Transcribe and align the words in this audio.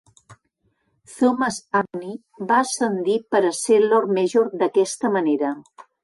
Thomas 1.17 1.57
Abney 1.79 2.15
va 2.51 2.57
ascendir 2.61 3.17
per 3.35 3.41
a 3.49 3.51
ser 3.57 3.77
Lord 3.83 4.15
Major 4.19 4.49
d'aquesta 4.63 5.13
manera. 5.17 5.53